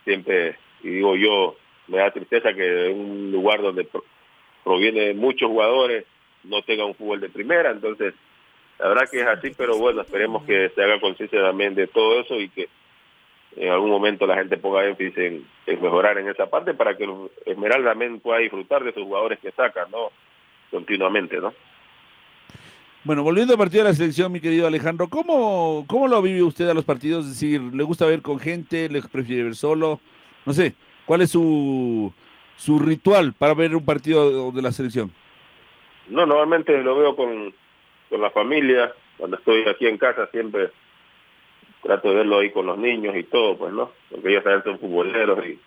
siempre, 0.04 0.58
y 0.84 0.90
digo 0.90 1.16
yo, 1.16 1.56
me 1.88 1.98
da 1.98 2.12
tristeza 2.12 2.54
que 2.54 2.90
un 2.90 3.32
lugar 3.32 3.62
donde 3.62 3.88
proviene 4.64 5.14
muchos 5.14 5.50
jugadores 5.50 6.06
no 6.44 6.62
tenga 6.62 6.86
un 6.86 6.96
fútbol 6.96 7.22
de 7.22 7.30
primera, 7.30 7.72
entonces 7.72 8.14
la 8.80 8.90
verdad 8.90 9.10
que 9.10 9.22
es 9.22 9.28
así, 9.28 9.52
pero 9.58 9.78
bueno, 9.78 10.02
esperemos 10.02 10.44
que 10.44 10.70
se 10.70 10.84
haga 10.84 11.00
conciencia 11.00 11.42
también 11.42 11.76
de 11.76 11.88
todo 11.88 12.20
eso 12.20 12.36
y 12.36 12.50
que 12.50 12.68
en 13.56 13.72
algún 13.72 13.90
momento 13.90 14.28
la 14.28 14.36
gente 14.36 14.58
ponga 14.58 14.86
énfasis 14.86 15.18
en, 15.18 15.48
en, 15.66 15.82
mejorar 15.82 16.18
en 16.18 16.28
esa 16.28 16.48
parte 16.48 16.74
para 16.74 16.98
que 16.98 17.08
Esmeralda 17.46 17.92
también 17.92 18.20
pueda 18.20 18.40
disfrutar 18.40 18.84
de 18.84 18.94
sus 18.94 19.04
jugadores 19.04 19.40
que 19.40 19.52
sacan, 19.52 19.90
¿no? 19.92 20.12
Continuamente, 20.72 21.38
¿no? 21.38 21.54
Bueno, 23.06 23.22
volviendo 23.22 23.54
al 23.54 23.60
partido 23.60 23.84
de 23.84 23.92
la 23.92 23.96
selección, 23.96 24.32
mi 24.32 24.40
querido 24.40 24.66
Alejandro, 24.66 25.08
¿cómo, 25.08 25.86
¿cómo 25.88 26.08
lo 26.08 26.24
vive 26.24 26.42
usted 26.42 26.68
a 26.68 26.74
los 26.74 26.86
partidos? 26.86 27.26
Es 27.26 27.40
decir, 27.40 27.62
¿le 27.62 27.84
gusta 27.84 28.08
ver 28.08 28.24
con 28.24 28.40
gente? 28.40 28.90
¿Le 28.90 29.00
prefiere 29.04 29.44
ver 29.44 29.54
solo? 29.54 30.00
No 30.44 30.54
sé, 30.54 30.74
¿cuál 31.06 31.22
es 31.22 31.30
su, 31.30 32.12
su 32.58 32.80
ritual 32.80 33.34
para 33.34 33.54
ver 33.54 33.76
un 33.76 33.86
partido 33.86 34.52
de 34.52 34.60
la 34.60 34.72
selección? 34.72 35.12
No, 36.10 36.26
normalmente 36.26 36.76
lo 36.82 36.98
veo 36.98 37.16
con, 37.16 37.54
con 38.10 38.22
la 38.22 38.32
familia. 38.32 38.92
Cuando 39.18 39.38
estoy 39.38 39.68
aquí 39.68 39.86
en 39.86 40.00
casa 40.00 40.26
siempre 40.32 40.72
trato 41.84 42.10
de 42.10 42.16
verlo 42.16 42.40
ahí 42.40 42.50
con 42.50 42.66
los 42.66 42.80
niños 42.80 43.16
y 43.16 43.22
todo, 43.26 43.56
pues, 43.56 43.72
¿no? 43.72 43.92
Porque 44.10 44.30
ellos 44.30 44.44
también 44.44 44.64
son 44.64 44.80
futboleros 44.80 45.46
y, 45.46 45.60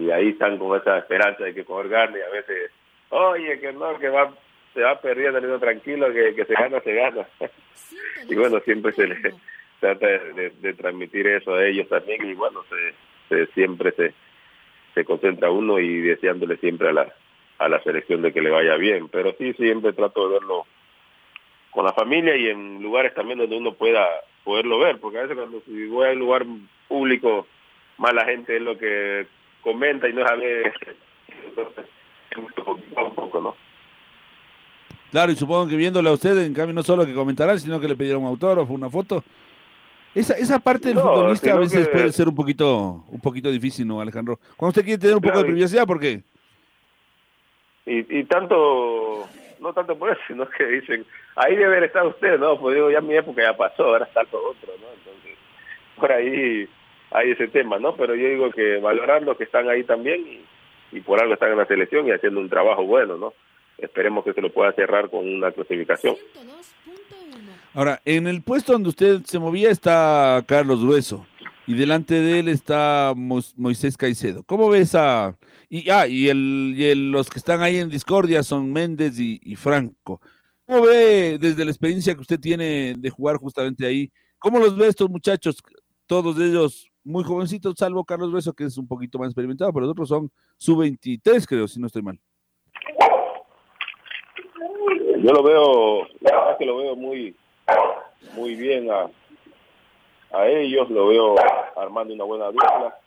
y 0.00 0.10
ahí 0.10 0.30
están 0.30 0.58
con 0.58 0.76
esa 0.76 0.98
esperanza 0.98 1.44
de 1.44 1.54
que 1.54 1.64
coger 1.64 1.90
gane 1.90 2.18
y 2.18 2.22
a 2.22 2.30
veces, 2.30 2.72
oye, 3.10 3.60
que 3.60 3.72
no, 3.72 3.96
que 4.00 4.08
va 4.08 4.34
se 4.74 4.80
va 4.80 5.00
perdiendo, 5.00 5.58
tranquilo, 5.58 6.12
que, 6.12 6.34
que 6.34 6.44
se 6.44 6.54
gana, 6.54 6.80
se 6.80 6.92
gana. 6.92 7.26
y 8.28 8.34
bueno, 8.34 8.60
siempre 8.60 8.92
se 8.92 9.06
le 9.06 9.16
trata 9.80 10.06
de, 10.06 10.74
transmitir 10.74 11.26
eso 11.28 11.54
a 11.54 11.64
ellos 11.64 11.88
también 11.88 12.28
y 12.28 12.34
bueno, 12.34 12.64
se, 13.28 13.46
siempre 13.54 13.92
se, 13.92 14.12
se 14.94 15.04
concentra 15.04 15.50
uno 15.50 15.78
y 15.78 16.00
deseándole 16.00 16.56
siempre 16.56 16.88
a 16.88 16.92
la, 16.92 17.14
a 17.58 17.68
la 17.68 17.82
selección 17.82 18.22
de 18.22 18.32
que 18.32 18.42
le 18.42 18.50
vaya 18.50 18.76
bien. 18.76 19.08
Pero 19.08 19.34
sí, 19.38 19.52
siempre 19.54 19.92
trato 19.92 20.28
de 20.28 20.34
verlo 20.34 20.66
con 21.70 21.84
la 21.84 21.92
familia 21.92 22.36
y 22.36 22.48
en 22.48 22.82
lugares 22.82 23.14
también 23.14 23.38
donde 23.38 23.56
uno 23.56 23.74
pueda 23.74 24.06
poderlo 24.44 24.78
ver, 24.78 24.98
porque 25.00 25.18
a 25.18 25.22
veces 25.22 25.36
cuando 25.36 25.60
si 25.62 25.86
voy 25.86 26.08
a 26.08 26.12
un 26.12 26.18
lugar 26.18 26.44
público, 26.88 27.46
más 27.98 28.12
la 28.12 28.24
gente 28.26 28.56
es 28.56 28.62
lo 28.62 28.76
que 28.76 29.26
comenta 29.62 30.08
y 30.08 30.12
no 30.12 30.26
sabe 30.26 30.72
entonces 31.48 31.86
un 32.36 33.14
poco, 33.14 33.40
¿no? 33.40 33.63
Claro, 35.14 35.30
y 35.30 35.36
supongo 35.36 35.68
que 35.68 35.76
viéndole 35.76 36.08
a 36.08 36.12
usted, 36.12 36.36
en 36.38 36.52
cambio, 36.52 36.74
no 36.74 36.82
solo 36.82 37.06
que 37.06 37.14
comentarán, 37.14 37.60
sino 37.60 37.78
que 37.78 37.86
le 37.86 37.94
pedirán 37.94 38.22
un 38.22 38.26
autógrafo, 38.26 38.72
una 38.72 38.90
foto. 38.90 39.22
Esa, 40.12 40.34
esa 40.34 40.58
parte 40.58 40.88
del 40.88 40.98
futbolista 40.98 41.52
a 41.52 41.58
veces 41.58 41.86
puede 41.86 42.10
ser 42.10 42.26
un 42.26 42.34
poquito, 42.34 43.04
un 43.06 43.20
poquito 43.20 43.48
difícil, 43.48 43.86
¿no, 43.86 44.00
Alejandro? 44.00 44.40
Cuando 44.56 44.70
usted 44.70 44.82
quiere 44.82 44.98
tener 44.98 45.14
un 45.14 45.22
poco 45.22 45.38
de 45.38 45.52
privacidad, 45.52 45.86
¿por 45.86 46.00
qué? 46.00 46.20
Y, 47.86 48.18
y 48.18 48.24
tanto, 48.24 49.28
no 49.60 49.72
tanto 49.72 49.96
por 49.96 50.10
eso, 50.10 50.20
sino 50.26 50.48
que 50.48 50.66
dicen, 50.66 51.06
ahí 51.36 51.54
debe 51.54 51.66
haber 51.66 51.84
estado 51.84 52.08
usted, 52.08 52.36
¿no? 52.40 52.58
Pues 52.58 52.74
digo, 52.74 52.90
ya 52.90 53.00
mi 53.00 53.14
época 53.14 53.40
ya 53.40 53.56
pasó, 53.56 53.84
ahora 53.84 54.06
está 54.06 54.24
todo 54.24 54.50
otro, 54.50 54.72
¿no? 54.80 54.88
Entonces, 54.98 55.38
por 55.94 56.10
ahí 56.10 56.68
hay 57.12 57.30
ese 57.30 57.46
tema, 57.46 57.78
¿no? 57.78 57.94
Pero 57.94 58.16
yo 58.16 58.28
digo 58.30 58.50
que 58.50 58.78
valorando 58.78 59.36
que 59.36 59.44
están 59.44 59.68
ahí 59.68 59.84
también 59.84 60.26
y, 60.26 60.96
y 60.96 61.00
por 61.02 61.22
algo 61.22 61.34
están 61.34 61.52
en 61.52 61.58
la 61.58 61.66
selección 61.66 62.04
y 62.08 62.10
haciendo 62.10 62.40
un 62.40 62.48
trabajo 62.48 62.82
bueno, 62.82 63.16
¿no? 63.16 63.32
Esperemos 63.78 64.24
que 64.24 64.32
se 64.32 64.40
lo 64.40 64.52
pueda 64.52 64.72
cerrar 64.72 65.10
con 65.10 65.26
una 65.26 65.52
clasificación. 65.52 66.16
Ahora, 67.72 68.00
en 68.04 68.26
el 68.26 68.42
puesto 68.42 68.72
donde 68.72 68.90
usted 68.90 69.22
se 69.24 69.38
movía 69.38 69.70
está 69.70 70.44
Carlos 70.46 70.82
Grueso 70.82 71.26
y 71.66 71.74
delante 71.74 72.14
de 72.14 72.38
él 72.40 72.48
está 72.48 73.14
Moisés 73.16 73.96
Caicedo. 73.96 74.42
¿Cómo 74.44 74.68
ves 74.68 74.94
a... 74.94 75.36
Y, 75.68 75.90
ah, 75.90 76.06
y, 76.06 76.28
el, 76.28 77.10
los 77.10 77.28
que 77.28 77.38
están 77.38 77.62
ahí 77.62 77.78
en 77.78 77.88
discordia 77.88 78.42
son 78.42 78.72
Méndez 78.72 79.18
y, 79.18 79.56
Franco. 79.56 80.20
¿Cómo 80.66 80.82
ve 80.82 81.38
desde 81.40 81.64
la 81.64 81.70
experiencia 81.70 82.14
que 82.14 82.20
usted 82.20 82.38
tiene 82.38 82.94
de 82.96 83.10
jugar 83.10 83.36
justamente 83.38 83.86
ahí? 83.86 84.12
¿Cómo 84.38 84.58
los 84.60 84.76
ve 84.76 84.86
estos 84.86 85.10
muchachos? 85.10 85.62
Todos 86.06 86.38
ellos 86.38 86.90
muy 87.02 87.24
jovencitos, 87.24 87.74
salvo 87.76 88.04
Carlos 88.04 88.30
Grueso, 88.30 88.52
que 88.52 88.64
es 88.64 88.78
un 88.78 88.86
poquito 88.86 89.18
más 89.18 89.28
experimentado, 89.28 89.72
pero 89.72 89.86
los 89.86 89.92
otros 89.92 90.08
son 90.08 90.30
sub-23, 90.58 91.46
creo, 91.46 91.66
si 91.66 91.80
no 91.80 91.86
estoy 91.86 92.02
mal. 92.02 92.20
Yo 95.24 95.32
lo 95.32 95.42
veo, 95.42 96.06
la 96.20 96.32
verdad 96.32 96.50
es 96.52 96.58
que 96.58 96.66
lo 96.66 96.76
veo 96.76 96.96
muy, 96.96 97.34
muy 98.34 98.54
bien 98.56 98.90
a, 98.90 99.08
a 100.36 100.48
ellos, 100.48 100.90
lo 100.90 101.06
veo 101.06 101.34
armando 101.76 102.12
una 102.12 102.24
buena 102.24 102.44
dupla, 102.48 102.98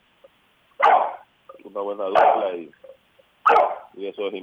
una 1.63 1.81
buena 1.81 2.05
dupla 2.05 2.55
y, 2.55 2.71
y 3.97 4.07
eso 4.07 4.29
es 4.29 4.33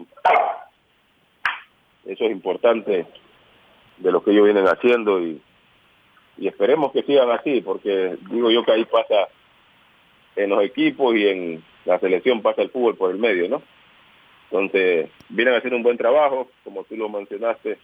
eso 2.04 2.24
es 2.24 2.30
importante 2.30 3.06
de 3.96 4.12
lo 4.12 4.22
que 4.22 4.30
ellos 4.30 4.44
vienen 4.44 4.68
haciendo 4.68 5.20
y, 5.20 5.42
y 6.38 6.46
esperemos 6.46 6.92
que 6.92 7.02
sigan 7.02 7.32
así, 7.32 7.60
porque 7.60 8.16
digo 8.30 8.52
yo 8.52 8.64
que 8.64 8.70
ahí 8.70 8.84
pasa 8.84 9.26
en 10.36 10.50
los 10.50 10.62
equipos 10.62 11.16
y 11.16 11.26
en 11.26 11.64
la 11.86 11.98
selección 11.98 12.40
pasa 12.40 12.62
el 12.62 12.70
fútbol 12.70 12.96
por 12.96 13.10
el 13.10 13.18
medio, 13.18 13.48
¿no? 13.48 13.62
Entonces, 14.50 15.10
vienen 15.28 15.54
haciendo 15.54 15.76
un 15.76 15.82
buen 15.82 15.96
trabajo, 15.96 16.50
como 16.62 16.84
tú 16.84 16.96
lo 16.96 17.08
mencionaste. 17.08 17.78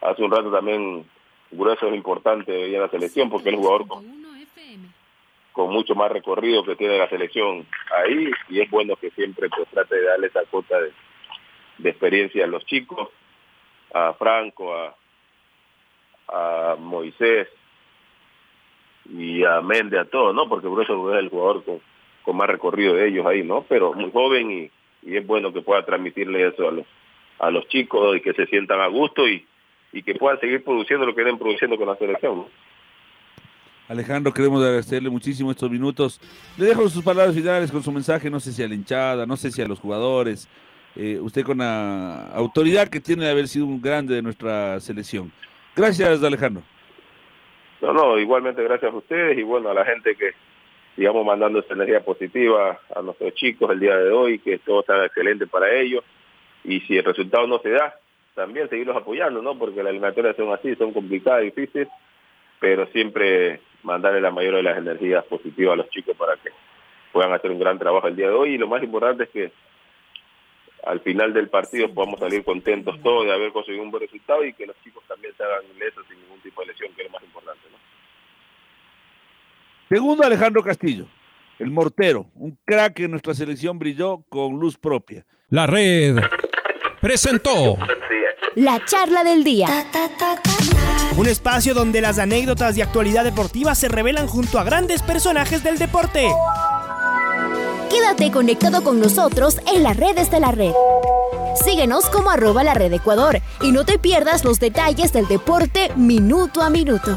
Hace 0.00 0.22
un 0.22 0.30
rato 0.30 0.50
también 0.50 1.04
Grueso 1.50 1.88
es 1.88 1.94
importante 1.94 2.74
en 2.74 2.80
la 2.80 2.88
selección 2.88 3.30
porque 3.30 3.48
es 3.48 3.54
el 3.54 3.60
jugador 3.60 3.86
con, 3.86 4.04
mucho 5.70 5.94
más 5.94 6.10
recorrido 6.10 6.64
que 6.64 6.74
tiene 6.74 6.98
la 6.98 7.08
selección 7.08 7.66
ahí 7.96 8.30
y 8.48 8.60
es 8.60 8.70
bueno 8.70 8.96
que 8.96 9.10
siempre 9.10 9.48
pues, 9.48 9.68
trate 9.68 9.94
de 9.94 10.04
darle 10.04 10.26
esa 10.26 10.42
cuota 10.50 10.76
de, 10.80 10.92
experiencia 11.88 12.44
a 12.44 12.48
los 12.48 12.64
chicos, 12.66 13.08
a 13.92 14.14
Franco, 14.14 14.74
a, 14.74 14.94
Moisés 16.78 17.48
y 19.08 19.44
a 19.44 19.60
Méndez, 19.60 20.00
a 20.00 20.04
todos, 20.06 20.34
¿no? 20.34 20.48
Porque 20.48 20.66
Grueso 20.66 21.12
es 21.12 21.18
el 21.20 21.28
jugador 21.28 21.62
con 22.24 22.36
más 22.36 22.48
recorrido 22.48 22.94
de 22.94 23.08
ellos 23.08 23.26
ahí, 23.26 23.44
¿no? 23.44 23.64
Pero 23.68 23.92
muy 23.92 24.10
joven 24.10 24.50
y 24.50 24.70
y 25.04 25.16
es 25.16 25.26
bueno 25.26 25.52
que 25.52 25.62
pueda 25.62 25.84
transmitirle 25.84 26.48
eso 26.48 26.68
a 26.68 26.72
los, 26.72 26.86
a 27.38 27.50
los 27.50 27.66
chicos 27.68 28.16
y 28.16 28.20
que 28.20 28.32
se 28.32 28.46
sientan 28.46 28.80
a 28.80 28.86
gusto 28.86 29.28
y, 29.28 29.46
y 29.92 30.02
que 30.02 30.14
puedan 30.14 30.40
seguir 30.40 30.64
produciendo 30.64 31.06
lo 31.06 31.14
que 31.14 31.22
vienen 31.22 31.38
produciendo 31.38 31.76
con 31.76 31.88
la 31.88 31.96
selección. 31.96 32.46
Alejandro, 33.88 34.32
queremos 34.32 34.62
agradecerle 34.62 35.10
muchísimo 35.10 35.50
estos 35.50 35.70
minutos. 35.70 36.20
Le 36.56 36.66
dejo 36.66 36.88
sus 36.88 37.04
palabras 37.04 37.34
finales 37.34 37.70
con 37.70 37.82
su 37.82 37.92
mensaje, 37.92 38.30
no 38.30 38.40
sé 38.40 38.52
si 38.52 38.62
a 38.62 38.68
la 38.68 38.74
hinchada, 38.74 39.26
no 39.26 39.36
sé 39.36 39.50
si 39.50 39.60
a 39.60 39.68
los 39.68 39.78
jugadores, 39.78 40.48
eh, 40.96 41.18
usted 41.20 41.42
con 41.44 41.58
la 41.58 42.28
autoridad 42.28 42.88
que 42.88 43.00
tiene 43.00 43.24
de 43.24 43.30
haber 43.30 43.46
sido 43.46 43.66
un 43.66 43.82
grande 43.82 44.14
de 44.14 44.22
nuestra 44.22 44.80
selección. 44.80 45.30
Gracias, 45.76 46.22
Alejandro. 46.22 46.62
No, 47.82 47.92
no, 47.92 48.18
igualmente 48.18 48.62
gracias 48.62 48.92
a 48.92 48.96
ustedes 48.96 49.36
y 49.36 49.42
bueno, 49.42 49.68
a 49.68 49.74
la 49.74 49.84
gente 49.84 50.14
que, 50.16 50.30
digamos, 50.96 51.24
mandando 51.24 51.58
esa 51.58 51.74
energía 51.74 52.00
positiva 52.00 52.80
a 52.94 53.02
nuestros 53.02 53.34
chicos 53.34 53.70
el 53.70 53.80
día 53.80 53.96
de 53.96 54.10
hoy, 54.10 54.38
que 54.38 54.58
todo 54.58 54.80
está 54.80 55.04
excelente 55.04 55.46
para 55.46 55.72
ellos. 55.74 56.04
Y 56.62 56.80
si 56.80 56.96
el 56.96 57.04
resultado 57.04 57.46
no 57.46 57.58
se 57.58 57.70
da, 57.70 57.94
también 58.34 58.68
seguirlos 58.68 58.96
apoyando, 58.96 59.42
¿no? 59.42 59.58
Porque 59.58 59.82
las 59.82 59.90
eliminatorias 59.90 60.36
son 60.36 60.52
así, 60.52 60.74
son 60.76 60.92
complicadas, 60.92 61.42
difíciles, 61.42 61.88
pero 62.60 62.86
siempre 62.86 63.60
mandarle 63.82 64.20
la 64.20 64.30
mayor 64.30 64.56
de 64.56 64.62
las 64.62 64.78
energías 64.78 65.24
positivas 65.24 65.74
a 65.74 65.76
los 65.76 65.90
chicos 65.90 66.16
para 66.16 66.36
que 66.36 66.50
puedan 67.12 67.32
hacer 67.32 67.50
un 67.50 67.58
gran 67.58 67.78
trabajo 67.78 68.08
el 68.08 68.16
día 68.16 68.28
de 68.28 68.34
hoy. 68.34 68.54
Y 68.54 68.58
lo 68.58 68.68
más 68.68 68.82
importante 68.82 69.24
es 69.24 69.30
que 69.30 69.52
al 70.84 71.00
final 71.00 71.32
del 71.32 71.48
partido 71.48 71.92
podamos 71.92 72.20
salir 72.20 72.44
contentos 72.44 73.00
todos 73.02 73.24
de 73.26 73.32
haber 73.32 73.52
conseguido 73.52 73.82
un 73.82 73.90
buen 73.90 74.02
resultado 74.02 74.44
y 74.44 74.52
que 74.52 74.66
los 74.66 74.76
chicos 74.82 75.02
también 75.08 75.34
se 75.36 75.42
hagan 75.42 75.62
lesos 75.78 76.04
sin 76.08 76.20
ningún 76.20 76.40
tipo 76.40 76.60
de 76.60 76.68
lesión, 76.68 76.92
que 76.94 77.02
es 77.02 77.08
lo 77.08 77.12
más 77.12 77.22
importante, 77.22 77.62
¿no? 77.70 77.93
Segundo, 79.94 80.24
Alejandro 80.24 80.60
Castillo, 80.60 81.06
el 81.56 81.70
mortero, 81.70 82.26
un 82.34 82.58
crack 82.64 82.98
en 82.98 83.12
nuestra 83.12 83.32
selección 83.32 83.78
brilló 83.78 84.24
con 84.28 84.58
luz 84.58 84.76
propia. 84.76 85.24
La 85.50 85.68
red 85.68 86.16
presentó 87.00 87.78
la 88.56 88.84
charla 88.84 89.22
del 89.22 89.44
día. 89.44 89.68
un 91.16 91.28
espacio 91.28 91.74
donde 91.74 92.00
las 92.00 92.18
anécdotas 92.18 92.74
de 92.74 92.82
actualidad 92.82 93.22
deportiva 93.22 93.76
se 93.76 93.88
revelan 93.88 94.26
junto 94.26 94.58
a 94.58 94.64
grandes 94.64 95.00
personajes 95.00 95.62
del 95.62 95.78
deporte. 95.78 96.26
Quédate 97.88 98.32
conectado 98.32 98.82
con 98.82 98.98
nosotros 98.98 99.60
en 99.72 99.84
las 99.84 99.96
redes 99.96 100.28
de 100.28 100.40
la 100.40 100.50
red. 100.50 100.72
Síguenos 101.64 102.10
como 102.10 102.30
arroba 102.30 102.64
la 102.64 102.74
red 102.74 102.92
Ecuador 102.92 103.38
y 103.62 103.70
no 103.70 103.84
te 103.84 104.00
pierdas 104.00 104.44
los 104.44 104.58
detalles 104.58 105.12
del 105.12 105.28
deporte 105.28 105.92
minuto 105.94 106.62
a 106.62 106.68
minuto. 106.68 107.16